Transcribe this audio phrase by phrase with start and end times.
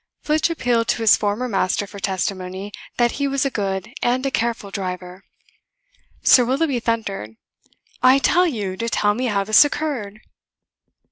[0.23, 4.31] Flitch appealed to his former master for testimony that he was a good and a
[4.31, 5.23] careful driver.
[6.23, 7.35] Sir Willoughby thundered:
[8.01, 10.19] "I tell you to tell me how this occurred."